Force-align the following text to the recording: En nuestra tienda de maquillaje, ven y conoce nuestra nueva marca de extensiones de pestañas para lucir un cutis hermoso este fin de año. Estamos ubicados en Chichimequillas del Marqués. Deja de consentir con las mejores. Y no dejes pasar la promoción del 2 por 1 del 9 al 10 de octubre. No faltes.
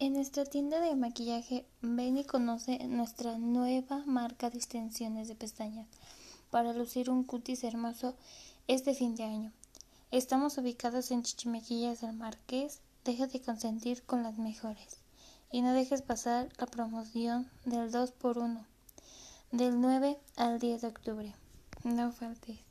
En 0.00 0.12
nuestra 0.12 0.44
tienda 0.44 0.78
de 0.78 0.94
maquillaje, 0.94 1.66
ven 1.80 2.18
y 2.18 2.24
conoce 2.24 2.78
nuestra 2.86 3.36
nueva 3.36 4.04
marca 4.06 4.48
de 4.48 4.56
extensiones 4.56 5.26
de 5.26 5.34
pestañas 5.34 5.88
para 6.50 6.72
lucir 6.72 7.10
un 7.10 7.24
cutis 7.24 7.64
hermoso 7.64 8.14
este 8.68 8.94
fin 8.94 9.16
de 9.16 9.24
año. 9.24 9.52
Estamos 10.12 10.56
ubicados 10.56 11.10
en 11.10 11.24
Chichimequillas 11.24 12.00
del 12.00 12.12
Marqués. 12.12 12.78
Deja 13.04 13.26
de 13.26 13.42
consentir 13.42 14.04
con 14.04 14.22
las 14.22 14.38
mejores. 14.38 14.98
Y 15.50 15.62
no 15.62 15.72
dejes 15.72 16.02
pasar 16.02 16.48
la 16.58 16.66
promoción 16.66 17.50
del 17.64 17.90
2 17.90 18.12
por 18.12 18.38
1 18.38 18.64
del 19.50 19.80
9 19.80 20.16
al 20.36 20.60
10 20.60 20.80
de 20.80 20.86
octubre. 20.86 21.34
No 21.82 22.12
faltes. 22.12 22.67